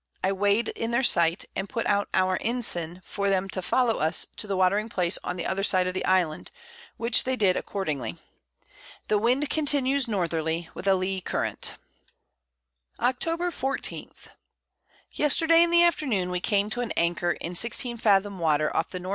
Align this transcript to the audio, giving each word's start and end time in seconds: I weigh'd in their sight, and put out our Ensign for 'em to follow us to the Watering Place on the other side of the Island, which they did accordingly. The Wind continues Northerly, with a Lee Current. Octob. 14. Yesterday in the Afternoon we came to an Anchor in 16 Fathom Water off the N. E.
I 0.23 0.31
weigh'd 0.31 0.69
in 0.69 0.89
their 0.89 1.03
sight, 1.03 1.45
and 1.55 1.69
put 1.69 1.85
out 1.85 2.09
our 2.15 2.39
Ensign 2.41 3.01
for 3.05 3.27
'em 3.27 3.47
to 3.49 3.61
follow 3.61 3.99
us 3.99 4.25
to 4.37 4.47
the 4.47 4.57
Watering 4.57 4.89
Place 4.89 5.19
on 5.23 5.35
the 5.35 5.45
other 5.45 5.61
side 5.61 5.85
of 5.85 5.93
the 5.93 6.03
Island, 6.05 6.49
which 6.97 7.23
they 7.23 7.35
did 7.35 7.55
accordingly. 7.55 8.17
The 9.09 9.19
Wind 9.19 9.51
continues 9.51 10.07
Northerly, 10.07 10.69
with 10.73 10.87
a 10.87 10.95
Lee 10.95 11.21
Current. 11.21 11.73
Octob. 12.99 13.53
14. 13.53 14.11
Yesterday 15.13 15.61
in 15.61 15.69
the 15.69 15.83
Afternoon 15.83 16.31
we 16.31 16.39
came 16.39 16.71
to 16.71 16.81
an 16.81 16.91
Anchor 16.97 17.33
in 17.33 17.53
16 17.53 17.97
Fathom 17.99 18.39
Water 18.39 18.75
off 18.75 18.89
the 18.89 18.97
N. 18.97 19.05
E. 19.05 19.09